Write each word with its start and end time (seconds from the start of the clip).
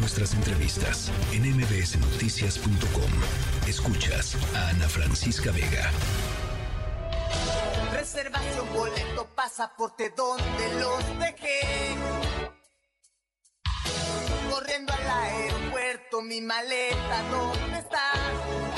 nuestras 0.00 0.32
entrevistas 0.34 1.12
en 1.32 1.42
mbsnoticias.com. 1.56 3.10
Escuchas 3.68 4.36
a 4.56 4.68
Ana 4.70 4.88
Francisca 4.88 5.52
Vega. 5.52 5.90
Reservación, 7.92 8.66
boleto, 8.72 9.26
pasaporte, 9.34 10.12
¿dónde 10.16 10.80
los 10.80 11.18
dejé? 11.18 11.60
Corriendo 14.50 14.92
al 14.92 15.10
aeropuerto, 15.10 16.22
mi 16.22 16.40
maleta, 16.40 17.22
¿dónde 17.30 17.78
está? 17.78 18.69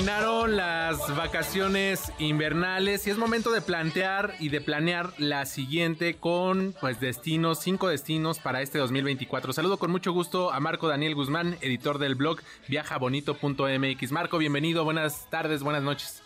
Terminaron 0.00 0.56
las 0.56 1.14
vacaciones 1.14 2.10
invernales 2.18 3.06
y 3.06 3.10
es 3.10 3.18
momento 3.18 3.50
de 3.50 3.60
plantear 3.60 4.32
y 4.40 4.48
de 4.48 4.62
planear 4.62 5.12
la 5.18 5.44
siguiente 5.44 6.14
con 6.14 6.74
pues 6.80 7.00
destinos, 7.00 7.58
cinco 7.58 7.86
destinos 7.88 8.38
para 8.38 8.62
este 8.62 8.78
2024. 8.78 9.52
Saludo 9.52 9.76
con 9.76 9.90
mucho 9.90 10.12
gusto 10.12 10.54
a 10.54 10.58
Marco 10.58 10.88
Daniel 10.88 11.14
Guzmán, 11.14 11.58
editor 11.60 11.98
del 11.98 12.14
blog 12.14 12.40
viajabonito.mx. 12.66 14.10
Marco, 14.10 14.38
bienvenido, 14.38 14.84
buenas 14.84 15.28
tardes, 15.28 15.62
buenas 15.62 15.82
noches. 15.82 16.22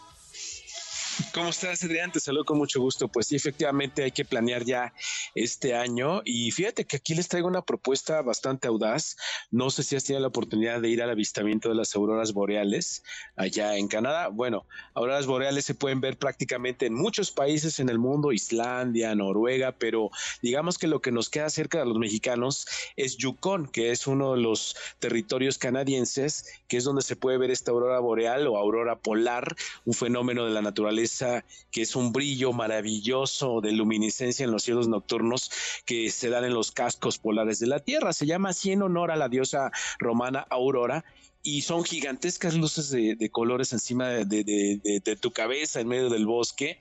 ¿Cómo 1.35 1.49
estás, 1.49 1.83
Adrián? 1.83 2.13
Te 2.13 2.21
saludo 2.21 2.45
con 2.45 2.59
mucho 2.59 2.81
gusto. 2.81 3.09
Pues 3.09 3.27
sí, 3.27 3.35
efectivamente 3.35 4.05
hay 4.05 4.13
que 4.13 4.25
planear 4.25 4.65
ya 4.65 4.95
este 5.35 5.75
año. 5.75 6.23
Y 6.25 6.53
fíjate 6.53 6.85
que 6.85 6.99
aquí 6.99 7.13
les 7.13 7.27
traigo 7.27 7.49
una 7.49 7.63
propuesta 7.63 8.23
bastante 8.23 8.69
audaz. 8.69 9.17
No 9.51 9.69
sé 9.69 9.83
si 9.83 9.97
has 9.97 10.05
tenido 10.05 10.21
la 10.21 10.29
oportunidad 10.29 10.81
de 10.81 10.91
ir 10.91 11.03
al 11.03 11.11
avistamiento 11.11 11.69
de 11.69 11.75
las 11.75 11.97
auroras 11.97 12.33
boreales 12.33 13.03
allá 13.35 13.77
en 13.77 13.89
Canadá. 13.89 14.29
Bueno, 14.29 14.65
auroras 14.95 15.27
boreales 15.27 15.65
se 15.65 15.75
pueden 15.75 16.01
ver 16.01 16.17
prácticamente 16.19 16.87
en 16.87 16.95
muchos 16.95 17.33
países 17.33 17.81
en 17.81 17.89
el 17.89 17.99
mundo, 17.99 18.31
Islandia, 18.31 19.13
Noruega, 19.17 19.73
pero 19.73 20.11
digamos 20.41 20.79
que 20.79 20.87
lo 20.87 21.03
que 21.03 21.11
nos 21.11 21.31
queda 21.31 21.51
cerca 21.51 21.81
de 21.81 21.87
los 21.87 21.99
mexicanos 21.99 22.65
es 22.95 23.17
Yukon, 23.17 23.67
que 23.67 23.91
es 23.91 24.07
uno 24.07 24.35
de 24.35 24.41
los 24.41 24.77
territorios 25.01 25.59
canadienses, 25.59 26.47
que 26.69 26.77
es 26.77 26.85
donde 26.85 27.03
se 27.03 27.17
puede 27.17 27.39
ver 27.39 27.51
esta 27.51 27.73
aurora 27.73 27.99
boreal 27.99 28.47
o 28.47 28.57
aurora 28.57 29.01
polar, 29.01 29.57
un 29.85 29.95
fenómeno 29.95 30.45
de 30.45 30.53
la 30.53 30.63
naturaleza 30.63 31.24
que 31.71 31.83
es 31.83 31.97
un 31.97 32.13
brillo 32.13 32.53
maravilloso 32.53 33.61
de 33.61 33.73
luminiscencia 33.73 34.45
en 34.45 34.53
los 34.53 34.63
cielos 34.63 34.89
nocturnos 34.89 35.51
que 35.85 36.11
se 36.11 36.31
dan 36.31 36.45
en 36.45 36.55
los 36.55 36.73
cascos 36.73 37.19
polares 37.19 37.59
de 37.59 37.67
la 37.67 37.81
Tierra. 37.81 38.13
Se 38.13 38.27
llama 38.27 38.51
así 38.51 38.73
en 38.73 38.83
honor 38.83 39.11
a 39.11 39.17
la 39.17 39.29
diosa 39.29 39.71
romana 39.99 40.47
Aurora 40.51 41.05
y 41.45 41.61
son 41.61 41.85
gigantescas 41.85 42.55
luces 42.55 42.91
de, 42.91 43.31
colores 43.31 43.75
encima 43.75 44.09
de, 44.09 45.19
tu 45.21 45.31
cabeza 45.31 45.79
en 45.79 45.89
medio 45.89 46.09
del 46.09 46.25
bosque, 46.25 46.81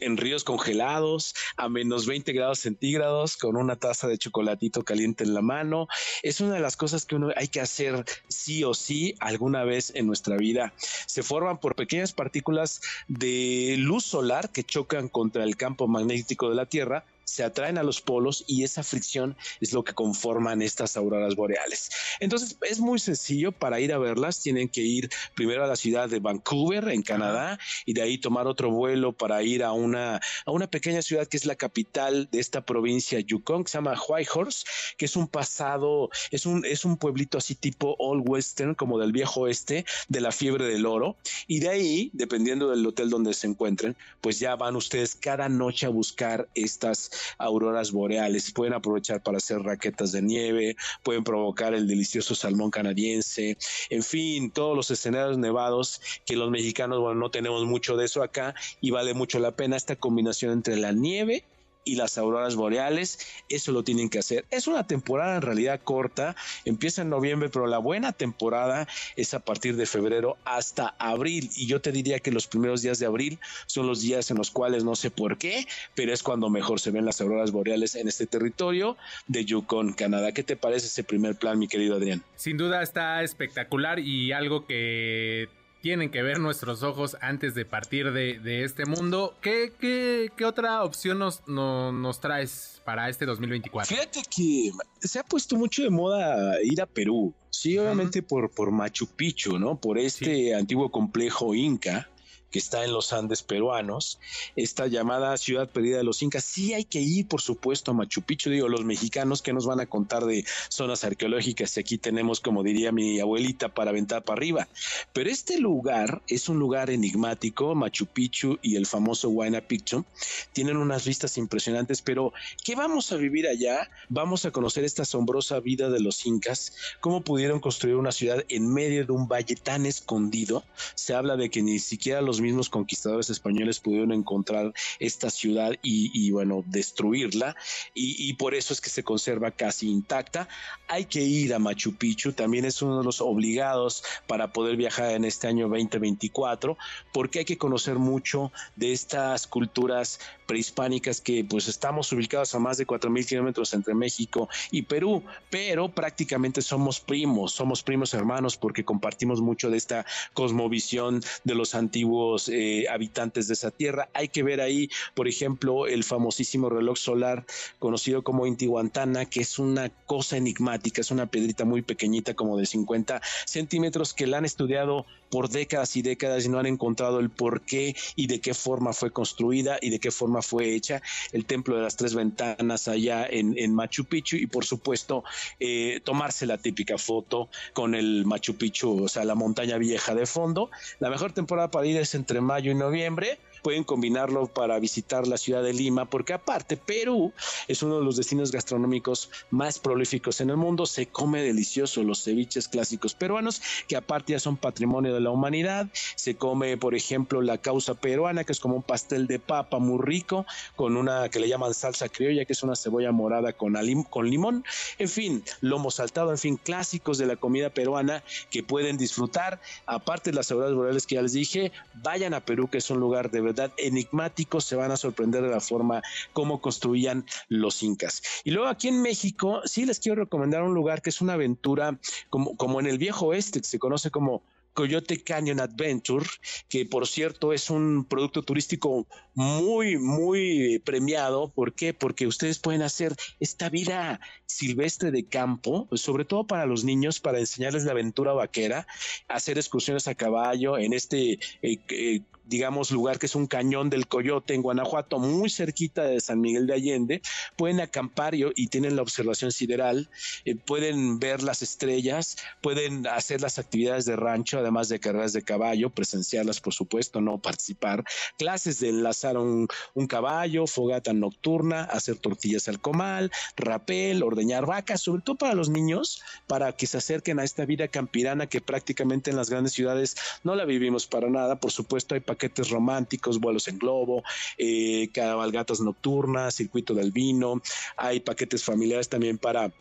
en 0.00 0.16
ríos 0.16 0.44
congelados, 0.44 1.34
a 1.58 1.68
menos 1.68 2.06
20 2.06 2.32
grados 2.32 2.60
centígrados, 2.60 3.36
con 3.36 3.56
una 3.56 3.76
taza 3.76 4.08
de 4.08 4.16
chocolatito 4.16 4.82
caliente 4.82 5.24
en 5.24 5.34
la 5.34 5.42
mano. 5.42 5.88
Es 6.22 6.40
una 6.40 6.54
de 6.54 6.60
las 6.60 6.76
cosas 6.76 7.04
que 7.04 7.16
uno 7.16 7.28
hay 7.36 7.48
que 7.48 7.60
hacer 7.60 8.04
sí 8.28 8.64
o 8.64 8.72
sí 8.72 9.14
alguna 9.20 9.64
vez 9.64 9.92
en 9.94 10.06
nuestra 10.06 10.38
vida. 10.38 10.72
Se 11.06 11.22
forman 11.22 11.60
por 11.60 11.76
pequeñas 11.76 12.12
partículas 12.12 12.80
de 13.08 13.76
luz 13.78 14.04
solar 14.04 14.50
que 14.50 14.64
chocan 14.64 15.08
contra 15.08 15.44
el 15.44 15.56
campo 15.56 15.86
magnético 15.86 16.48
de 16.48 16.54
la 16.54 16.64
Tierra 16.64 17.04
se 17.28 17.44
atraen 17.44 17.78
a 17.78 17.82
los 17.82 18.00
polos 18.00 18.44
y 18.46 18.64
esa 18.64 18.82
fricción 18.82 19.36
es 19.60 19.72
lo 19.72 19.84
que 19.84 19.94
conforman 19.94 20.62
estas 20.62 20.96
auroras 20.96 21.36
boreales. 21.36 21.90
Entonces 22.20 22.56
es 22.62 22.80
muy 22.80 22.98
sencillo 22.98 23.52
para 23.52 23.80
ir 23.80 23.92
a 23.92 23.98
verlas. 23.98 24.40
Tienen 24.40 24.68
que 24.68 24.80
ir 24.80 25.10
primero 25.34 25.64
a 25.64 25.66
la 25.66 25.76
ciudad 25.76 26.08
de 26.08 26.20
Vancouver, 26.20 26.88
en 26.88 27.02
Canadá, 27.02 27.58
y 27.84 27.92
de 27.92 28.02
ahí 28.02 28.18
tomar 28.18 28.46
otro 28.46 28.70
vuelo 28.70 29.12
para 29.12 29.42
ir 29.42 29.62
a 29.62 29.72
una, 29.72 30.20
a 30.46 30.50
una 30.50 30.66
pequeña 30.66 31.02
ciudad 31.02 31.26
que 31.26 31.36
es 31.36 31.44
la 31.44 31.56
capital 31.56 32.28
de 32.30 32.40
esta 32.40 32.64
provincia 32.64 33.20
Yukon, 33.20 33.64
que 33.64 33.70
se 33.70 33.78
llama 33.78 34.00
Whitehorse, 34.08 34.64
que 34.96 35.04
es 35.04 35.16
un 35.16 35.28
pasado, 35.28 36.10
es 36.30 36.46
un, 36.46 36.64
es 36.64 36.84
un 36.84 36.96
pueblito 36.96 37.38
así 37.38 37.54
tipo 37.54 37.96
Old 37.98 38.28
Western, 38.28 38.74
como 38.74 38.98
del 38.98 39.12
viejo 39.12 39.42
oeste, 39.42 39.84
de 40.08 40.20
la 40.20 40.32
fiebre 40.32 40.66
del 40.66 40.86
oro. 40.86 41.16
Y 41.46 41.60
de 41.60 41.68
ahí, 41.68 42.10
dependiendo 42.12 42.70
del 42.70 42.86
hotel 42.86 43.10
donde 43.10 43.34
se 43.34 43.46
encuentren, 43.46 43.96
pues 44.20 44.38
ya 44.38 44.56
van 44.56 44.76
ustedes 44.76 45.14
cada 45.14 45.48
noche 45.48 45.86
a 45.86 45.90
buscar 45.90 46.48
estas 46.54 47.10
auroras 47.38 47.92
boreales. 47.92 48.52
Pueden 48.52 48.74
aprovechar 48.74 49.22
para 49.22 49.38
hacer 49.38 49.60
raquetas 49.60 50.12
de 50.12 50.22
nieve, 50.22 50.76
pueden 51.02 51.24
provocar 51.24 51.74
el 51.74 51.86
delicioso 51.86 52.34
salmón 52.34 52.70
canadiense, 52.70 53.56
en 53.90 54.02
fin, 54.02 54.50
todos 54.50 54.76
los 54.76 54.90
escenarios 54.90 55.38
nevados 55.38 56.00
que 56.24 56.36
los 56.36 56.50
mexicanos, 56.50 57.00
bueno, 57.00 57.20
no 57.20 57.30
tenemos 57.30 57.64
mucho 57.64 57.96
de 57.96 58.06
eso 58.06 58.22
acá 58.22 58.54
y 58.80 58.90
vale 58.90 59.14
mucho 59.14 59.38
la 59.38 59.52
pena 59.52 59.76
esta 59.76 59.96
combinación 59.96 60.52
entre 60.52 60.76
la 60.76 60.92
nieve 60.92 61.44
y 61.88 61.96
las 61.96 62.18
auroras 62.18 62.54
boreales. 62.54 63.18
Eso 63.48 63.72
lo 63.72 63.82
tienen 63.82 64.10
que 64.10 64.18
hacer. 64.18 64.44
Es 64.50 64.66
una 64.66 64.86
temporada 64.86 65.36
en 65.36 65.42
realidad 65.42 65.80
corta, 65.82 66.36
empieza 66.66 67.02
en 67.02 67.08
noviembre, 67.08 67.48
pero 67.48 67.66
la 67.66 67.78
buena 67.78 68.12
temporada 68.12 68.86
es 69.16 69.32
a 69.32 69.40
partir 69.40 69.76
de 69.76 69.86
febrero 69.86 70.36
hasta 70.44 70.94
abril. 70.98 71.50
Y 71.56 71.66
yo 71.66 71.80
te 71.80 71.90
diría 71.90 72.18
que 72.20 72.30
los 72.30 72.46
primeros 72.46 72.82
días 72.82 72.98
de 72.98 73.06
abril 73.06 73.38
son 73.66 73.86
los 73.86 74.02
días 74.02 74.30
en 74.30 74.36
los 74.36 74.50
cuales 74.50 74.84
no 74.84 74.96
sé 74.96 75.10
por 75.10 75.38
qué, 75.38 75.66
pero 75.94 76.12
es 76.12 76.22
cuando 76.22 76.50
mejor 76.50 76.78
se 76.78 76.90
ven 76.90 77.06
las 77.06 77.20
auroras 77.22 77.52
boreales 77.52 77.94
en 77.94 78.06
este 78.06 78.26
territorio 78.26 78.96
de 79.26 79.46
Yukon, 79.46 79.94
Canadá. 79.94 80.32
¿Qué 80.32 80.42
te 80.42 80.56
parece 80.56 80.86
ese 80.86 81.04
primer 81.04 81.36
plan, 81.36 81.58
mi 81.58 81.68
querido 81.68 81.96
Adrián? 81.96 82.22
Sin 82.36 82.58
duda 82.58 82.82
está 82.82 83.22
espectacular 83.22 83.98
y 83.98 84.32
algo 84.32 84.66
que 84.66 85.48
tienen 85.80 86.10
que 86.10 86.22
ver 86.22 86.38
nuestros 86.38 86.82
ojos 86.82 87.16
antes 87.20 87.54
de 87.54 87.64
partir 87.64 88.12
de, 88.12 88.64
este 88.64 88.84
mundo. 88.84 89.36
¿Qué, 89.40 89.72
qué, 89.78 90.44
otra 90.44 90.82
opción 90.84 91.18
nos, 91.18 91.46
nos 91.46 92.20
traes 92.20 92.80
para 92.84 93.08
este 93.08 93.26
2024? 93.26 93.96
Fíjate 93.96 94.22
que 94.34 94.70
se 95.00 95.18
ha 95.18 95.22
puesto 95.22 95.56
mucho 95.56 95.82
de 95.82 95.90
moda 95.90 96.60
ir 96.62 96.80
a 96.80 96.86
Perú. 96.86 97.34
Sí, 97.50 97.78
obviamente 97.78 98.22
por, 98.22 98.50
por 98.50 98.70
Machu 98.70 99.06
Picchu, 99.06 99.58
¿no? 99.58 99.80
Por 99.80 99.98
este 99.98 100.54
antiguo 100.54 100.90
complejo 100.90 101.54
inca 101.54 102.08
que 102.50 102.58
está 102.58 102.84
en 102.84 102.92
los 102.92 103.12
Andes 103.12 103.42
peruanos, 103.42 104.18
esta 104.56 104.86
llamada 104.86 105.36
ciudad 105.36 105.68
perdida 105.68 105.98
de 105.98 106.04
los 106.04 106.22
incas. 106.22 106.44
Sí 106.44 106.74
hay 106.74 106.84
que 106.84 107.00
ir, 107.00 107.28
por 107.28 107.40
supuesto, 107.40 107.90
a 107.90 107.94
Machu 107.94 108.22
Picchu. 108.22 108.50
Digo, 108.50 108.68
los 108.68 108.84
mexicanos 108.84 109.42
que 109.42 109.52
nos 109.52 109.66
van 109.66 109.80
a 109.80 109.86
contar 109.86 110.24
de 110.24 110.44
zonas 110.68 111.04
arqueológicas 111.04 111.76
y 111.76 111.80
aquí 111.80 111.98
tenemos, 111.98 112.40
como 112.40 112.62
diría 112.62 112.92
mi 112.92 113.20
abuelita, 113.20 113.68
para 113.68 113.90
aventar 113.90 114.22
para 114.24 114.38
arriba. 114.38 114.68
Pero 115.12 115.30
este 115.30 115.58
lugar 115.58 116.22
es 116.28 116.48
un 116.48 116.58
lugar 116.58 116.90
enigmático, 116.90 117.74
Machu 117.74 118.06
Picchu 118.06 118.58
y 118.62 118.76
el 118.76 118.86
famoso 118.86 119.28
Huayna 119.28 119.60
Picchu. 119.60 120.04
Tienen 120.52 120.76
unas 120.76 121.06
vistas 121.06 121.36
impresionantes, 121.38 122.02
pero 122.02 122.32
¿qué 122.64 122.74
vamos 122.74 123.12
a 123.12 123.16
vivir 123.16 123.46
allá? 123.46 123.90
Vamos 124.08 124.44
a 124.44 124.50
conocer 124.50 124.84
esta 124.84 125.02
asombrosa 125.02 125.60
vida 125.60 125.90
de 125.90 126.00
los 126.00 126.26
incas, 126.26 126.72
cómo 127.00 127.22
pudieron 127.22 127.60
construir 127.60 127.96
una 127.96 128.12
ciudad 128.12 128.44
en 128.48 128.72
medio 128.72 129.04
de 129.04 129.12
un 129.12 129.28
valle 129.28 129.56
tan 129.56 129.86
escondido. 129.86 130.64
Se 130.94 131.14
habla 131.14 131.36
de 131.36 131.50
que 131.50 131.62
ni 131.62 131.78
siquiera 131.78 132.20
los 132.20 132.37
mismos 132.40 132.68
conquistadores 132.68 133.30
españoles 133.30 133.80
pudieron 133.80 134.12
encontrar 134.12 134.72
esta 134.98 135.30
ciudad 135.30 135.72
y, 135.82 136.30
bueno, 136.30 136.64
destruirla. 136.66 137.56
Y, 137.94 138.32
por 138.34 138.54
eso 138.54 138.72
es 138.72 138.80
que 138.80 138.90
se 138.90 139.02
conserva 139.02 139.50
casi 139.50 139.88
intacta. 139.88 140.48
Hay 140.88 141.04
que 141.06 141.20
ir 141.20 141.54
a 141.54 141.58
Machu 141.58 141.94
Picchu, 141.96 142.32
también 142.32 142.64
es 142.64 142.82
uno 142.82 142.98
de 142.98 143.04
los 143.04 143.20
obligados 143.20 144.04
para 144.26 144.52
poder 144.52 144.76
viajar 144.76 145.12
en 145.12 145.24
este 145.24 145.46
año 145.46 145.68
2024, 145.68 146.76
porque 147.12 147.40
hay 147.40 147.44
que 147.44 147.58
conocer 147.58 147.96
mucho 147.96 148.52
de 148.76 148.92
estas 148.92 149.46
culturas 149.46 150.20
prehispánicas 150.48 151.20
que 151.20 151.44
pues 151.44 151.68
estamos 151.68 152.10
ubicados 152.10 152.54
a 152.54 152.58
más 152.58 152.78
de 152.78 152.86
4.000 152.86 153.26
kilómetros 153.26 153.74
entre 153.74 153.94
México 153.94 154.48
y 154.70 154.82
Perú, 154.82 155.22
pero 155.50 155.90
prácticamente 155.90 156.62
somos 156.62 157.00
primos, 157.00 157.52
somos 157.52 157.82
primos 157.82 158.14
hermanos 158.14 158.56
porque 158.56 158.82
compartimos 158.82 159.42
mucho 159.42 159.68
de 159.68 159.76
esta 159.76 160.06
cosmovisión 160.32 161.20
de 161.44 161.54
los 161.54 161.74
antiguos 161.74 162.48
eh, 162.48 162.86
habitantes 162.88 163.46
de 163.46 163.54
esa 163.54 163.70
tierra. 163.70 164.08
Hay 164.14 164.28
que 164.28 164.42
ver 164.42 164.62
ahí, 164.62 164.88
por 165.14 165.28
ejemplo, 165.28 165.86
el 165.86 166.02
famosísimo 166.02 166.70
reloj 166.70 166.96
solar 166.96 167.44
conocido 167.78 168.22
como 168.22 168.46
Intihuantana, 168.46 169.26
que 169.26 169.42
es 169.42 169.58
una 169.58 169.90
cosa 170.06 170.38
enigmática, 170.38 171.02
es 171.02 171.10
una 171.10 171.26
piedrita 171.26 171.66
muy 171.66 171.82
pequeñita, 171.82 172.32
como 172.32 172.56
de 172.56 172.64
50 172.64 173.20
centímetros, 173.44 174.14
que 174.14 174.26
la 174.26 174.38
han 174.38 174.46
estudiado 174.46 175.04
por 175.30 175.50
décadas 175.50 175.94
y 175.96 176.02
décadas 176.02 176.46
y 176.46 176.48
no 176.48 176.58
han 176.58 176.66
encontrado 176.66 177.20
el 177.20 177.28
por 177.28 177.60
qué 177.60 177.94
y 178.16 178.28
de 178.28 178.40
qué 178.40 178.54
forma 178.54 178.94
fue 178.94 179.10
construida 179.10 179.78
y 179.82 179.90
de 179.90 179.98
qué 179.98 180.10
forma 180.10 180.37
fue 180.42 180.74
hecha. 180.74 181.02
El 181.32 181.44
templo 181.44 181.76
de 181.76 181.82
las 181.82 181.96
tres 181.96 182.14
ventanas 182.14 182.88
allá 182.88 183.26
en, 183.28 183.74
Machu 183.74 184.04
Picchu 184.04 184.36
y 184.36 184.46
por 184.46 184.64
supuesto 184.64 185.24
eh, 185.60 186.00
tomarse 186.04 186.46
la 186.46 186.58
típica 186.58 186.98
foto 186.98 187.48
con 187.72 187.94
el 187.94 188.24
Machu 188.24 188.56
Picchu, 188.56 189.04
o 189.04 189.08
sea, 189.08 189.24
la 189.24 189.34
montaña 189.34 189.78
vieja 189.78 190.14
de 190.14 190.26
fondo. 190.26 190.70
La 191.00 191.10
mejor 191.10 191.32
temporada 191.32 191.70
para 191.70 191.86
ir 191.86 191.96
es 191.96 192.14
entre 192.14 192.40
mayo 192.40 192.72
y 192.72 192.74
noviembre 192.74 193.38
pueden 193.62 193.84
combinarlo 193.84 194.46
para 194.46 194.78
visitar 194.78 195.26
la 195.26 195.36
ciudad 195.36 195.62
de 195.62 195.72
Lima, 195.72 196.04
porque 196.06 196.32
aparte 196.32 196.76
Perú 196.76 197.32
es 197.66 197.82
uno 197.82 197.98
de 197.98 198.04
los 198.04 198.16
destinos 198.16 198.52
gastronómicos 198.52 199.30
más 199.50 199.78
prolíficos 199.78 200.40
en 200.40 200.50
el 200.50 200.56
mundo, 200.56 200.86
se 200.86 201.06
come 201.06 201.42
delicioso 201.42 202.02
los 202.02 202.22
ceviches 202.24 202.68
clásicos 202.68 203.14
peruanos, 203.14 203.60
que 203.86 203.96
aparte 203.96 204.32
ya 204.32 204.40
son 204.40 204.56
patrimonio 204.56 205.14
de 205.14 205.20
la 205.20 205.30
humanidad, 205.30 205.88
se 206.16 206.36
come 206.36 206.76
por 206.76 206.94
ejemplo 206.94 207.42
la 207.42 207.58
causa 207.58 207.94
peruana, 207.94 208.44
que 208.44 208.52
es 208.52 208.60
como 208.60 208.76
un 208.76 208.82
pastel 208.82 209.26
de 209.26 209.38
papa 209.38 209.78
muy 209.78 209.98
rico, 210.02 210.46
con 210.76 210.96
una 210.96 211.28
que 211.28 211.40
le 211.40 211.48
llaman 211.48 211.74
salsa 211.74 212.08
criolla, 212.08 212.44
que 212.44 212.52
es 212.52 212.62
una 212.62 212.76
cebolla 212.76 213.12
morada 213.12 213.52
con, 213.52 213.74
limón, 213.74 214.64
en 214.98 215.08
fin, 215.08 215.44
lomo 215.60 215.90
saltado, 215.90 216.30
en 216.30 216.38
fin, 216.38 216.56
clásicos 216.56 217.18
de 217.18 217.26
la 217.26 217.36
comida 217.36 217.70
peruana 217.70 218.22
que 218.50 218.62
pueden 218.62 218.96
disfrutar, 218.96 219.60
aparte 219.86 220.30
de 220.30 220.36
las 220.36 220.50
auroras 220.50 220.74
boreales 220.74 221.06
que 221.06 221.16
ya 221.16 221.22
les 221.22 221.32
dije, 221.32 221.72
vayan 221.94 222.34
a 222.34 222.40
Perú, 222.40 222.68
que 222.68 222.78
es 222.78 222.90
un 222.90 223.00
lugar 223.00 223.30
de 223.30 223.40
verdad 223.48 223.72
enigmático, 223.76 224.60
se 224.60 224.76
van 224.76 224.90
a 224.90 224.96
sorprender 224.96 225.42
de 225.42 225.50
la 225.50 225.60
forma 225.60 226.02
como 226.32 226.60
construían 226.60 227.24
los 227.48 227.82
incas. 227.82 228.22
Y 228.44 228.50
luego 228.50 228.68
aquí 228.68 228.88
en 228.88 229.02
México, 229.02 229.60
sí 229.64 229.84
les 229.84 230.00
quiero 230.00 230.22
recomendar 230.22 230.62
un 230.62 230.74
lugar 230.74 231.02
que 231.02 231.10
es 231.10 231.20
una 231.20 231.34
aventura 231.34 231.98
como, 232.30 232.56
como 232.56 232.80
en 232.80 232.86
el 232.86 232.98
viejo 232.98 233.26
oeste, 233.26 233.60
que 233.60 233.66
se 233.66 233.78
conoce 233.78 234.10
como 234.10 234.42
Coyote 234.78 235.20
Canyon 235.24 235.58
Adventure, 235.58 236.24
que 236.68 236.86
por 236.86 237.08
cierto 237.08 237.52
es 237.52 237.68
un 237.68 238.04
producto 238.04 238.44
turístico 238.44 239.08
muy, 239.34 239.98
muy 239.98 240.78
premiado. 240.84 241.48
¿Por 241.48 241.72
qué? 241.72 241.92
Porque 241.92 242.28
ustedes 242.28 242.60
pueden 242.60 242.82
hacer 242.82 243.16
esta 243.40 243.70
vida 243.70 244.20
silvestre 244.46 245.10
de 245.10 245.24
campo, 245.24 245.86
pues 245.88 246.00
sobre 246.00 246.24
todo 246.24 246.46
para 246.46 246.64
los 246.64 246.84
niños, 246.84 247.18
para 247.18 247.40
enseñarles 247.40 247.86
la 247.86 247.90
aventura 247.90 248.32
vaquera, 248.34 248.86
hacer 249.26 249.58
excursiones 249.58 250.06
a 250.06 250.14
caballo 250.14 250.78
en 250.78 250.92
este 250.92 251.40
eh, 251.62 251.78
eh, 251.88 252.20
digamos, 252.48 252.90
lugar 252.90 253.18
que 253.18 253.26
es 253.26 253.34
un 253.34 253.46
cañón 253.46 253.90
del 253.90 254.08
Coyote 254.08 254.54
en 254.54 254.62
Guanajuato, 254.62 255.18
muy 255.18 255.50
cerquita 255.50 256.02
de 256.04 256.20
San 256.20 256.40
Miguel 256.40 256.66
de 256.66 256.74
Allende, 256.74 257.22
pueden 257.56 257.80
acampar 257.80 258.34
y, 258.34 258.68
tienen 258.68 258.96
la 258.96 259.02
observación 259.02 259.52
sideral, 259.52 260.10
eh, 260.44 260.54
pueden 260.54 261.18
ver 261.18 261.42
las 261.42 261.62
estrellas, 261.62 262.36
pueden 262.60 263.06
hacer 263.06 263.40
las 263.40 263.58
actividades 263.58 264.04
de 264.04 264.16
rancho, 264.16 264.58
además 264.58 264.88
de 264.88 265.00
carreras 265.00 265.32
de 265.32 265.42
caballo, 265.42 265.90
presenciarlas, 265.90 266.60
por 266.60 266.74
supuesto, 266.74 267.20
no 267.20 267.38
participar, 267.38 268.04
clases 268.38 268.80
de 268.80 268.88
enlazar 268.88 269.36
un, 269.36 269.68
un 269.94 270.06
caballo, 270.06 270.66
fogata 270.66 271.12
nocturna, 271.12 271.84
hacer 271.84 272.16
tortillas 272.16 272.68
al 272.68 272.80
comal, 272.80 273.30
rapel, 273.56 274.22
ordeñar 274.22 274.66
vacas, 274.66 275.02
sobre 275.02 275.22
todo 275.22 275.36
para 275.36 275.54
los 275.54 275.68
niños, 275.68 276.22
para 276.46 276.72
que 276.72 276.86
se 276.86 276.98
acerquen 276.98 277.38
a 277.40 277.44
esta 277.44 277.64
vida 277.64 277.88
campirana 277.88 278.46
que 278.46 278.60
prácticamente 278.60 279.30
en 279.30 279.36
las 279.36 279.50
grandes 279.50 279.72
ciudades 279.72 280.16
no 280.44 280.54
la 280.54 280.64
vivimos 280.64 281.06
para 281.06 281.28
nada, 281.28 281.56
por 281.56 281.72
supuesto 281.72 282.14
hay 282.14 282.20
paquetes 282.38 282.70
románticos, 282.70 283.40
vuelos 283.40 283.66
en 283.66 283.78
globo, 283.78 284.22
eh, 284.56 285.10
cabalgatas 285.12 285.80
nocturnas, 285.80 286.54
circuito 286.54 286.94
del 286.94 287.10
vino, 287.10 287.60
hay 287.96 288.20
paquetes 288.20 288.64
familiares 288.64 289.08
también 289.08 289.38
para 289.38 289.72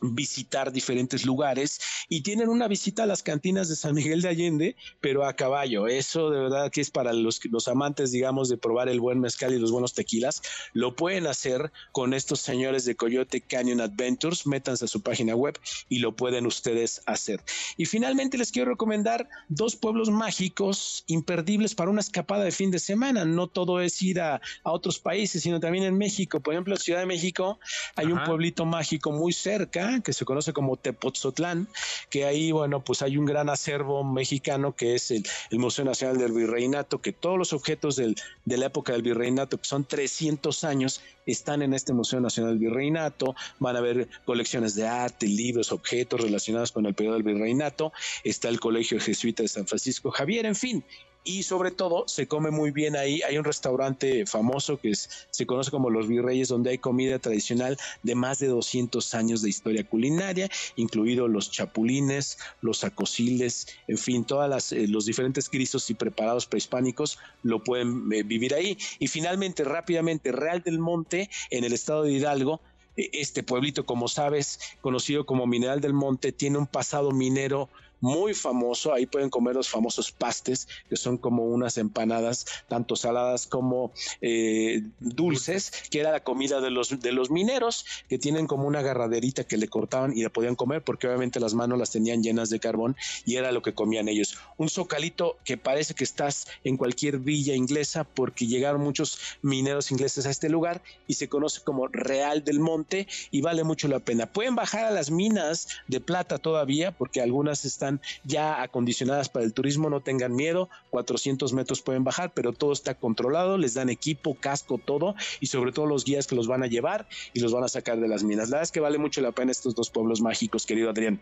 visitar 0.00 0.72
diferentes 0.72 1.24
lugares 1.24 1.80
y 2.08 2.22
tienen 2.22 2.48
una 2.48 2.68
visita 2.68 3.04
a 3.04 3.06
las 3.06 3.22
cantinas 3.22 3.68
de 3.68 3.76
San 3.76 3.94
Miguel 3.94 4.22
de 4.22 4.28
Allende, 4.28 4.76
pero 5.00 5.24
a 5.24 5.34
caballo. 5.34 5.86
Eso 5.86 6.30
de 6.30 6.40
verdad 6.40 6.70
que 6.70 6.80
es 6.80 6.90
para 6.90 7.12
los, 7.12 7.40
los 7.50 7.68
amantes, 7.68 8.12
digamos, 8.12 8.48
de 8.48 8.56
probar 8.56 8.88
el 8.88 9.00
buen 9.00 9.20
mezcal 9.20 9.54
y 9.54 9.58
los 9.58 9.72
buenos 9.72 9.94
tequilas. 9.94 10.42
Lo 10.72 10.96
pueden 10.96 11.26
hacer 11.26 11.72
con 11.92 12.14
estos 12.14 12.40
señores 12.40 12.84
de 12.84 12.96
Coyote 12.96 13.40
Canyon 13.40 13.80
Adventures. 13.80 14.46
Métanse 14.46 14.84
a 14.84 14.88
su 14.88 15.02
página 15.02 15.34
web 15.34 15.58
y 15.88 15.98
lo 15.98 16.16
pueden 16.16 16.46
ustedes 16.46 17.02
hacer. 17.06 17.40
Y 17.76 17.86
finalmente 17.86 18.38
les 18.38 18.52
quiero 18.52 18.70
recomendar 18.70 19.28
dos 19.48 19.76
pueblos 19.76 20.10
mágicos 20.10 21.04
imperdibles 21.06 21.74
para 21.74 21.90
una 21.90 22.00
escapada 22.00 22.44
de 22.44 22.52
fin 22.52 22.70
de 22.70 22.78
semana. 22.78 23.24
No 23.24 23.46
todo 23.46 23.80
es 23.80 24.00
ir 24.02 24.20
a, 24.20 24.40
otros 24.62 24.98
países, 24.98 25.42
sino 25.42 25.60
también 25.60 25.84
en 25.84 25.98
México. 25.98 26.40
Por 26.40 26.54
ejemplo, 26.54 26.74
en 26.74 26.80
Ciudad 26.80 27.00
de 27.00 27.06
México 27.06 27.58
hay 27.96 28.06
un 28.06 28.22
pueblito 28.24 28.64
mágico 28.64 29.12
muy 29.12 29.32
cerca 29.32 29.89
que 30.02 30.12
se 30.12 30.24
conoce 30.24 30.52
como 30.52 30.76
Tepoztlán, 30.76 31.68
que 32.08 32.24
ahí, 32.24 32.52
bueno, 32.52 32.84
pues 32.84 33.02
hay 33.02 33.16
un 33.16 33.26
gran 33.26 33.48
acervo 33.48 34.04
mexicano 34.04 34.74
que 34.76 34.94
es 34.94 35.10
el, 35.10 35.24
Museo 35.52 35.84
Nacional 35.84 36.18
del 36.18 36.32
Virreinato, 36.32 37.00
que 37.00 37.12
todos 37.12 37.36
los 37.36 37.52
objetos 37.52 37.96
de 37.96 38.14
la 38.44 38.66
época 38.66 38.92
del 38.92 39.02
Virreinato, 39.02 39.58
que 39.58 39.64
son 39.64 39.84
300 39.84 40.64
años, 40.64 41.02
están 41.26 41.62
en 41.62 41.74
este 41.74 41.92
Museo 41.92 42.20
Nacional 42.20 42.52
del 42.52 42.68
Virreinato, 42.68 43.34
van 43.58 43.76
a 43.76 43.80
ver 43.80 44.08
colecciones 44.24 44.74
de 44.74 44.86
arte, 44.86 45.26
libros, 45.26 45.72
objetos 45.72 46.20
relacionados 46.20 46.72
con 46.72 46.86
el 46.86 46.94
periodo 46.94 47.14
del 47.14 47.24
Virreinato, 47.24 47.92
está 48.24 48.48
el 48.48 48.60
Colegio 48.60 49.00
Jesuita 49.00 49.42
de 49.42 49.48
San 49.48 49.66
Francisco 49.66 50.10
Javier, 50.10 50.46
en 50.46 50.56
fin, 50.56 50.84
y 51.24 51.42
sobre 51.42 51.70
todo 51.70 52.08
se 52.08 52.26
come 52.26 52.50
muy 52.50 52.70
bien 52.70 52.96
ahí. 52.96 53.22
Hay 53.22 53.38
un 53.38 53.44
restaurante 53.44 54.26
famoso 54.26 54.78
que 54.78 54.92
se 54.94 55.46
conoce 55.46 55.70
como 55.70 55.90
Los 55.90 56.08
Virreyes, 56.08 56.48
donde 56.48 56.70
hay 56.70 56.78
comida 56.78 57.18
tradicional 57.18 57.76
de 58.02 58.14
más 58.14 58.38
de 58.38 58.48
200 58.48 59.14
años 59.14 59.42
de 59.42 59.50
historia 59.50 59.84
culinaria, 59.84 60.48
incluidos 60.76 61.28
los 61.28 61.50
chapulines, 61.50 62.38
los 62.60 62.84
acosiles, 62.84 63.68
en 63.86 63.98
fin, 63.98 64.24
todos 64.24 64.72
eh, 64.72 64.86
los 64.88 65.06
diferentes 65.06 65.50
grisos 65.50 65.90
y 65.90 65.94
preparados 65.94 66.46
prehispánicos 66.46 67.18
lo 67.42 67.62
pueden 67.62 68.10
eh, 68.12 68.22
vivir 68.22 68.54
ahí. 68.54 68.78
Y 68.98 69.08
finalmente, 69.08 69.64
rápidamente, 69.64 70.32
Real 70.32 70.62
del 70.62 70.78
Monte, 70.78 71.30
en 71.50 71.64
el 71.64 71.72
estado 71.72 72.04
de 72.04 72.12
Hidalgo, 72.12 72.60
e, 72.96 73.10
este 73.12 73.42
pueblito, 73.42 73.84
como 73.84 74.08
sabes, 74.08 74.60
conocido 74.80 75.26
como 75.26 75.46
Mineral 75.46 75.80
del 75.80 75.92
Monte, 75.92 76.32
tiene 76.32 76.58
un 76.58 76.66
pasado 76.66 77.12
minero 77.12 77.68
muy 78.00 78.34
famoso. 78.34 78.92
Ahí 78.92 79.06
pueden 79.06 79.30
comer 79.30 79.56
los 79.56 79.68
famosos 79.68 80.12
pastes, 80.12 80.68
que 80.88 80.96
son 80.96 81.18
como 81.18 81.44
unas 81.44 81.78
empanadas, 81.78 82.46
tanto 82.68 82.96
saladas 82.96 83.46
como 83.46 83.92
eh, 84.20 84.82
dulces, 84.98 85.72
que 85.90 86.00
era 86.00 86.10
la 86.10 86.24
comida 86.24 86.60
de 86.60 86.70
los, 86.70 87.00
de 87.00 87.12
los 87.12 87.30
mineros, 87.30 87.84
que 88.08 88.18
tienen 88.18 88.46
como 88.46 88.66
una 88.66 88.80
agarraderita 88.80 89.44
que 89.44 89.56
le 89.56 89.68
cortaban 89.68 90.16
y 90.16 90.22
la 90.22 90.30
podían 90.30 90.56
comer, 90.56 90.82
porque 90.82 91.06
obviamente 91.06 91.40
las 91.40 91.54
manos 91.54 91.78
las 91.78 91.90
tenían 91.90 92.22
llenas 92.22 92.50
de 92.50 92.60
carbón 92.60 92.96
y 93.24 93.36
era 93.36 93.52
lo 93.52 93.62
que 93.62 93.74
comían 93.74 94.08
ellos. 94.08 94.38
Un 94.56 94.68
socalito 94.68 95.38
que 95.44 95.56
parece 95.56 95.94
que 95.94 96.04
estás 96.04 96.46
en 96.64 96.76
cualquier 96.76 97.18
villa 97.18 97.54
inglesa, 97.54 98.04
porque 98.04 98.46
llegaron 98.46 98.80
muchos 98.80 99.18
mineros 99.42 99.90
ingleses 99.90 100.26
a 100.26 100.30
este 100.30 100.48
lugar 100.48 100.82
y 101.06 101.14
se 101.14 101.28
conoce 101.28 101.60
como 101.62 101.88
Real 101.88 102.44
del 102.44 102.60
Monte 102.60 103.06
y 103.30 103.40
vale 103.40 103.64
mucho 103.64 103.88
la 103.88 104.00
pena. 104.00 104.26
Pueden 104.26 104.54
bajar 104.54 104.84
a 104.84 104.90
las 104.90 105.10
minas 105.10 105.68
de 105.88 106.00
plata 106.00 106.38
todavía, 106.38 106.92
porque 106.92 107.20
algunas 107.20 107.64
están 107.64 107.89
ya 108.24 108.62
acondicionadas 108.62 109.28
para 109.28 109.44
el 109.44 109.52
turismo, 109.52 109.90
no 109.90 110.00
tengan 110.00 110.36
miedo, 110.36 110.68
400 110.90 111.52
metros 111.52 111.82
pueden 111.82 112.04
bajar, 112.04 112.32
pero 112.34 112.52
todo 112.52 112.72
está 112.72 112.94
controlado, 112.94 113.58
les 113.58 113.74
dan 113.74 113.88
equipo, 113.88 114.36
casco, 114.38 114.78
todo, 114.78 115.14
y 115.40 115.46
sobre 115.46 115.72
todo 115.72 115.86
los 115.86 116.04
guías 116.04 116.26
que 116.26 116.36
los 116.36 116.46
van 116.46 116.62
a 116.62 116.66
llevar 116.66 117.08
y 117.32 117.40
los 117.40 117.52
van 117.52 117.64
a 117.64 117.68
sacar 117.68 117.98
de 117.98 118.08
las 118.08 118.22
minas. 118.22 118.50
La 118.50 118.56
verdad 118.56 118.62
es 118.64 118.72
que 118.72 118.80
vale 118.80 118.98
mucho 118.98 119.20
la 119.20 119.32
pena 119.32 119.50
estos 119.50 119.74
dos 119.74 119.90
pueblos 119.90 120.20
mágicos, 120.20 120.66
querido 120.66 120.90
Adrián. 120.90 121.20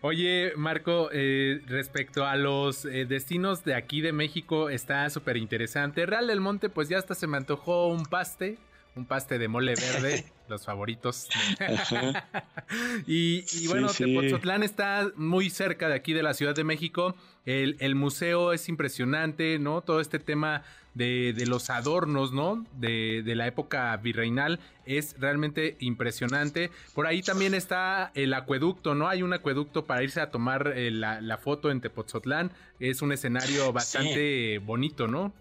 Oye, 0.00 0.52
Marco, 0.56 1.10
eh, 1.12 1.60
respecto 1.66 2.24
a 2.24 2.36
los 2.36 2.84
eh, 2.84 3.04
destinos 3.04 3.64
de 3.64 3.74
aquí 3.74 4.00
de 4.00 4.12
México, 4.12 4.68
está 4.70 5.08
súper 5.10 5.36
interesante. 5.36 6.06
Real 6.06 6.26
del 6.26 6.40
Monte, 6.40 6.68
pues 6.68 6.88
ya 6.88 6.98
hasta 6.98 7.14
se 7.14 7.26
me 7.26 7.36
antojó 7.36 7.88
un 7.88 8.04
paste, 8.04 8.58
un 8.98 9.06
paste 9.06 9.38
de 9.38 9.48
mole 9.48 9.74
verde. 9.74 10.24
los 10.48 10.64
favoritos. 10.64 11.28
y, 13.06 13.66
bueno, 13.68 13.88
Tepoztlán 13.88 14.62
está 14.62 15.10
muy 15.16 15.50
cerca 15.50 15.88
de 15.88 15.94
aquí 15.94 16.12
de 16.12 16.22
la 16.22 16.34
Ciudad 16.34 16.54
de 16.54 16.64
México. 16.64 17.14
El, 17.44 17.94
museo 17.94 18.52
es 18.52 18.68
impresionante, 18.68 19.58
¿no? 19.58 19.82
Todo 19.82 20.00
este 20.00 20.18
tema 20.18 20.62
de, 20.94 21.34
los 21.46 21.70
adornos, 21.70 22.32
¿no? 22.32 22.64
De, 22.72 23.22
la 23.36 23.46
época 23.46 23.96
virreinal 23.98 24.58
es 24.86 25.16
realmente 25.18 25.76
impresionante. 25.80 26.70
Por 26.94 27.06
ahí 27.06 27.22
también 27.22 27.54
está 27.54 28.10
el 28.14 28.34
acueducto, 28.34 28.94
¿no? 28.94 29.08
Hay 29.08 29.22
un 29.22 29.32
acueducto 29.32 29.84
para 29.84 30.02
irse 30.02 30.20
a 30.20 30.30
tomar 30.30 30.72
eh, 30.76 30.90
la, 30.90 31.38
foto 31.38 31.70
en 31.70 31.80
Tepoztlán. 31.80 32.52
Es 32.80 33.02
un 33.02 33.12
escenario 33.12 33.72
bastante 33.72 34.58
bonito, 34.58 35.08
¿no? 35.08 35.32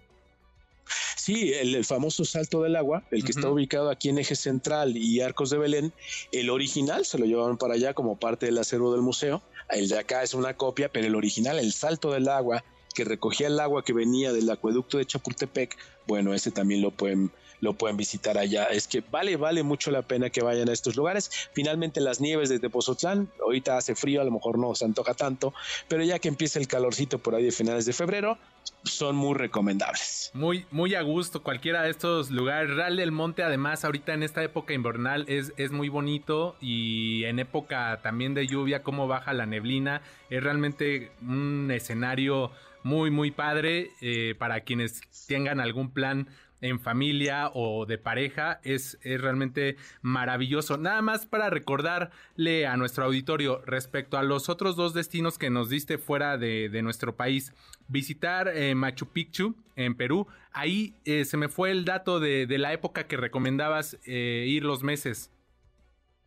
Sí, 1.16 1.54
el, 1.54 1.84
famoso 1.86 2.26
Salto 2.26 2.62
del 2.62 2.76
Agua, 2.76 3.04
el 3.12 3.24
que 3.24 3.32
está 3.32 3.50
ubicado 3.50 3.90
aquí 3.90 4.10
en 4.10 4.18
Eje 4.18 4.36
Central 4.36 4.96
y 4.98 5.22
Arcos 5.22 5.50
de 5.50 5.58
Belén, 5.58 5.94
el 6.32 6.50
original 6.50 7.06
se 7.06 7.18
lo 7.18 7.26
llevaron 7.26 7.58
para 7.58 7.74
allá 7.74 7.94
como 7.94 8.18
parte 8.20 8.46
del 8.46 8.58
acervo 8.58 8.92
del 8.94 9.02
museo. 9.02 9.42
El 9.70 9.90
de 9.90 10.00
acá 10.00 10.24
es 10.24 10.34
una 10.34 10.56
copia, 10.56 10.90
pero 10.90 11.08
el 11.08 11.16
original, 11.16 11.60
el 11.60 11.74
Salto 11.74 12.12
del 12.12 12.30
Agua, 12.30 12.64
que 12.94 13.04
recogía 13.04 13.48
el 13.48 13.60
agua 13.60 13.84
que 13.84 13.94
venía 13.94 14.34
del 14.34 14.50
acueducto 14.50 14.98
de 14.98 15.06
Chapultepec, 15.06 15.78
bueno, 16.08 16.34
ese 16.34 16.52
también 16.52 16.82
lo 16.82 16.92
pueden 16.92 17.32
lo 17.62 17.74
pueden 17.74 17.98
visitar 17.98 18.38
allá. 18.38 18.66
Es 18.66 18.88
que 18.88 19.04
vale, 19.12 19.36
vale 19.36 19.64
mucho 19.64 19.92
la 19.92 20.02
pena 20.02 20.30
que 20.30 20.42
vayan 20.42 20.70
a 20.70 20.74
estos 20.74 20.96
lugares. 20.96 21.50
Finalmente 21.54 22.02
las 22.02 22.22
nieves 22.22 22.50
de 22.50 22.60
Tepozotlán, 22.60 23.30
ahorita 23.42 23.78
hace 23.78 23.96
frío, 23.96 24.22
a 24.22 24.24
lo 24.24 24.32
mejor 24.32 24.58
no 24.58 24.74
se 24.76 24.86
antoja 24.86 25.14
tanto, 25.14 25.54
pero 25.88 26.04
ya 26.04 26.20
que 26.20 26.28
empieza 26.28 26.60
el 26.60 26.68
calorcito 26.68 27.20
por 27.20 27.36
ahí 27.36 27.44
de 27.44 27.52
finales 27.52 27.86
de 27.86 27.94
febrero, 27.94 28.38
son 28.84 29.16
muy 29.16 29.36
recomendables. 29.36 30.32
Muy, 30.34 30.66
muy 30.72 30.96
a 30.96 31.02
gusto 31.02 31.44
cualquiera 31.44 31.84
de 31.84 31.90
estos 31.90 32.32
lugares. 32.32 32.70
Real 32.76 32.98
del 32.98 33.12
Monte, 33.12 33.44
además, 33.44 33.86
ahorita 33.86 34.14
en 34.14 34.24
esta 34.24 34.44
época 34.44 34.74
invernal 34.74 35.26
es, 35.28 35.54
es 35.58 35.72
muy 35.72 35.90
bonito 35.90 36.56
y 36.62 37.24
en 37.26 37.40
época 37.40 38.00
también 38.02 38.34
de 38.34 38.48
lluvia, 38.48 38.84
cómo 38.84 39.08
baja 39.08 39.34
la 39.34 39.46
neblina, 39.46 40.02
es 40.30 40.44
realmente 40.44 41.12
un 41.22 41.70
escenario 41.72 42.52
muy, 42.84 43.12
muy 43.12 43.32
padre 43.32 43.92
eh, 44.02 44.36
para 44.38 44.62
quienes 44.62 45.02
tengan 45.28 45.60
algún 45.60 45.92
plan 45.92 46.28
en 46.62 46.80
familia 46.80 47.52
o 47.54 47.86
de 47.86 47.98
pareja 47.98 48.60
es, 48.64 48.98
es, 49.02 49.22
realmente 49.22 49.78
maravilloso. 50.02 50.78
Nada 50.78 51.02
más 51.02 51.26
para 51.26 51.50
recordarle 51.50 52.66
a 52.66 52.78
nuestro 52.78 53.06
auditorio 53.06 53.62
respecto 53.66 54.18
a 54.18 54.24
los 54.24 54.50
otros 54.50 54.76
dos 54.76 54.94
destinos 54.94 55.38
que 55.38 55.50
nos 55.50 55.70
diste 55.70 55.98
fuera 55.98 56.38
de, 56.38 56.70
de 56.70 56.82
nuestro 56.82 57.16
país. 57.16 57.54
Visitar 57.88 58.48
eh, 58.50 58.76
Machu 58.76 59.08
Picchu 59.08 59.56
en 59.76 59.96
Perú. 59.96 60.28
Ahí 60.52 60.96
eh, 61.06 61.26
se 61.26 61.38
me 61.38 61.50
fue 61.50 61.72
el 61.72 61.86
dato 61.86 62.20
de, 62.20 62.48
de 62.48 62.58
la 62.58 62.74
época 62.74 63.08
que 63.08 63.18
recomendabas 63.18 63.98
eh, 64.06 64.46
ir 64.48 64.64
los 64.64 64.84
meses. 64.84 65.32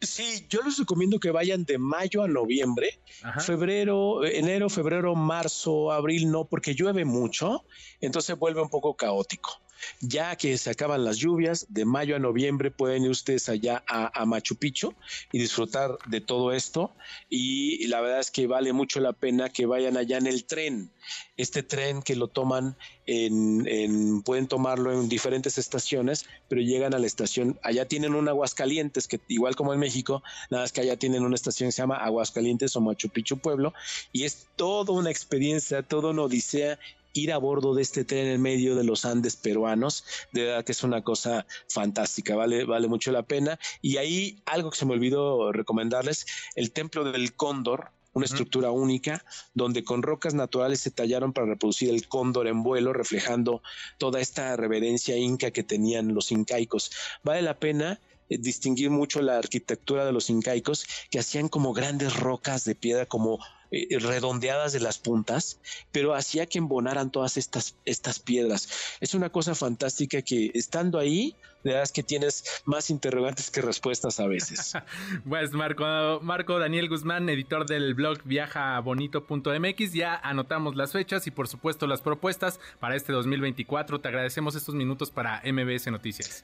Sí, 0.00 0.46
yo 0.48 0.60
les 0.62 0.78
recomiendo 0.78 1.20
que 1.20 1.30
vayan 1.30 1.64
de 1.64 1.76
mayo 1.76 2.22
a 2.22 2.28
noviembre, 2.28 2.98
Ajá. 3.22 3.40
febrero, 3.40 4.24
enero, 4.24 4.70
febrero, 4.70 5.14
marzo, 5.14 5.92
abril, 5.92 6.30
no, 6.30 6.46
porque 6.46 6.74
llueve 6.74 7.04
mucho, 7.04 7.66
entonces 8.00 8.38
vuelve 8.38 8.62
un 8.62 8.70
poco 8.70 8.96
caótico. 8.96 9.60
Ya 10.00 10.36
que 10.36 10.56
se 10.58 10.70
acaban 10.70 11.04
las 11.04 11.18
lluvias, 11.18 11.66
de 11.68 11.84
mayo 11.84 12.16
a 12.16 12.18
noviembre 12.18 12.70
pueden 12.70 13.04
ir 13.04 13.10
ustedes 13.10 13.48
allá 13.48 13.82
a, 13.86 14.24
Machu 14.26 14.56
Picchu 14.56 14.94
y 15.32 15.38
disfrutar 15.38 15.98
de 16.06 16.20
todo 16.20 16.52
esto. 16.52 16.94
Y 17.28 17.86
la 17.88 18.00
verdad 18.00 18.20
es 18.20 18.30
que 18.30 18.46
vale 18.46 18.72
mucho 18.72 19.00
la 19.00 19.12
pena 19.12 19.48
que 19.48 19.66
vayan 19.66 19.96
allá 19.96 20.18
en 20.18 20.26
el 20.26 20.44
tren. 20.44 20.90
Este 21.36 21.62
tren 21.62 22.02
que 22.02 22.16
lo 22.16 22.28
toman 22.28 22.76
en, 23.06 23.66
en 23.66 24.22
pueden 24.22 24.46
tomarlo 24.46 24.92
en 24.92 25.08
diferentes 25.08 25.58
estaciones, 25.58 26.26
pero 26.48 26.60
llegan 26.60 26.94
a 26.94 26.98
la 26.98 27.06
estación. 27.06 27.58
Allá 27.62 27.86
tienen 27.86 28.14
un 28.14 28.28
Aguascalientes, 28.28 29.08
que 29.08 29.20
igual 29.28 29.56
como 29.56 29.72
en 29.72 29.80
México, 29.80 30.22
nada 30.50 30.64
más 30.64 30.72
que 30.72 30.80
allá 30.82 30.96
tienen 30.96 31.24
una 31.24 31.34
estación 31.34 31.68
que 31.68 31.72
se 31.72 31.82
llama 31.82 31.96
Aguascalientes 31.96 32.76
o 32.76 32.80
Machu 32.80 33.08
Picchu 33.08 33.38
Pueblo. 33.38 33.74
Y 34.12 34.24
es 34.24 34.46
toda 34.56 34.92
una 34.92 35.10
experiencia, 35.10 35.82
toda 35.82 36.10
una 36.10 36.22
odisea 36.22 36.78
ir 37.12 37.32
a 37.32 37.38
bordo 37.38 37.74
de 37.74 37.82
este 37.82 38.04
tren 38.04 38.26
en 38.26 38.42
medio 38.42 38.76
de 38.76 38.84
los 38.84 39.04
Andes 39.04 39.36
peruanos, 39.36 40.04
de 40.32 40.44
verdad 40.44 40.64
que 40.64 40.72
es 40.72 40.82
una 40.82 41.02
cosa 41.02 41.46
fantástica, 41.68 42.36
vale, 42.36 42.64
vale 42.64 42.88
mucho 42.88 43.12
la 43.12 43.22
pena. 43.22 43.58
Y 43.82 43.96
ahí 43.96 44.42
algo 44.46 44.70
que 44.70 44.78
se 44.78 44.86
me 44.86 44.92
olvidó 44.92 45.52
recomendarles, 45.52 46.26
el 46.54 46.72
Templo 46.72 47.10
del 47.10 47.34
Cóndor, 47.34 47.90
una 48.12 48.26
estructura 48.26 48.70
única 48.70 49.24
donde 49.54 49.84
con 49.84 50.02
rocas 50.02 50.34
naturales 50.34 50.80
se 50.80 50.90
tallaron 50.90 51.32
para 51.32 51.46
reproducir 51.46 51.90
el 51.90 52.08
cóndor 52.08 52.48
en 52.48 52.62
vuelo, 52.62 52.92
reflejando 52.92 53.62
toda 53.98 54.20
esta 54.20 54.56
reverencia 54.56 55.16
inca 55.16 55.50
que 55.50 55.62
tenían 55.62 56.14
los 56.14 56.32
incaicos. 56.32 56.90
Vale 57.22 57.42
la 57.42 57.58
pena 57.58 58.00
eh, 58.28 58.38
distinguir 58.38 58.90
mucho 58.90 59.22
la 59.22 59.38
arquitectura 59.38 60.04
de 60.04 60.12
los 60.12 60.30
incaicos 60.30 60.86
que 61.10 61.18
hacían 61.18 61.48
como 61.48 61.72
grandes 61.72 62.16
rocas 62.16 62.64
de 62.64 62.74
piedra 62.74 63.06
como 63.06 63.38
eh, 63.70 63.98
redondeadas 63.98 64.72
de 64.72 64.80
las 64.80 64.98
puntas, 64.98 65.60
pero 65.92 66.14
hacía 66.14 66.46
que 66.46 66.58
embonaran 66.58 67.10
todas 67.10 67.36
estas, 67.36 67.76
estas 67.84 68.18
piedras. 68.18 68.68
Es 69.00 69.14
una 69.14 69.30
cosa 69.30 69.54
fantástica 69.54 70.22
que 70.22 70.50
estando 70.54 70.98
ahí, 70.98 71.36
de 71.62 71.70
verdad 71.70 71.84
es 71.84 71.92
que 71.92 72.02
tienes 72.02 72.44
más 72.64 72.90
interrogantes 72.90 73.50
que 73.50 73.62
respuestas 73.62 74.18
a 74.18 74.26
veces. 74.26 74.72
pues 75.28 75.52
Marco, 75.52 76.20
Marco 76.22 76.58
Daniel 76.58 76.88
Guzmán, 76.88 77.28
editor 77.28 77.66
del 77.66 77.94
blog 77.94 78.22
viajabonito.mx, 78.24 79.92
ya 79.92 80.16
anotamos 80.16 80.74
las 80.76 80.92
fechas 80.92 81.26
y 81.26 81.30
por 81.30 81.48
supuesto 81.48 81.86
las 81.86 82.00
propuestas 82.00 82.60
para 82.80 82.96
este 82.96 83.12
2024. 83.12 84.00
Te 84.00 84.08
agradecemos 84.08 84.54
estos 84.54 84.74
minutos 84.74 85.10
para 85.10 85.42
MBS 85.44 85.86
Noticias. 85.88 86.42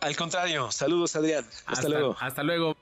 Al 0.00 0.16
contrario, 0.16 0.70
saludos 0.72 1.14
Adrián. 1.14 1.44
Hasta, 1.44 1.72
hasta 1.72 1.88
luego. 1.88 2.16
Hasta 2.20 2.42
luego. 2.42 2.76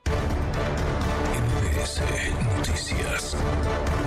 MBS 3.21 3.35
Noticias. 3.35 4.00